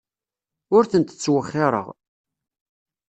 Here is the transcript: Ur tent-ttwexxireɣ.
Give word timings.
Ur 0.75 0.83
tent-ttwexxireɣ. 0.91 1.87